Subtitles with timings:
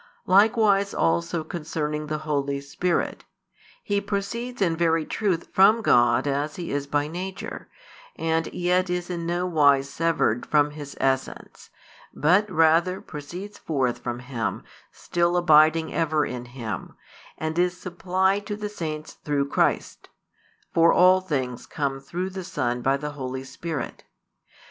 [0.25, 3.23] Likewise also concerning the Holy Spirit:
[3.83, 7.69] He proceeds in very truth from God as He is by nature,
[8.15, 11.69] and yet is in no wise severed from His essence;
[12.15, 16.95] but rather proceeds forth from Him, still abiding ever in Him,
[17.37, 20.09] and is supplied to the saints through Christ;
[20.73, 24.03] for all things come through the Son by the Holy Spirit.